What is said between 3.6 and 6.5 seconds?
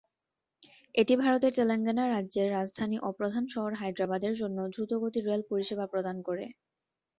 হায়দ্রাবাদের জন্য দ্রুতগতির রেল পরিষেবা প্রদান করে।